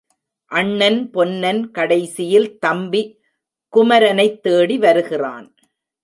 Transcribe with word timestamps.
அண்ணன் 0.51 1.09
பொன்னன் 1.11 1.71
கடைசியில் 1.71 2.57
தம்பி 2.59 3.01
குமரனைத் 3.73 4.39
தேடிவருகிறான். 4.47 5.47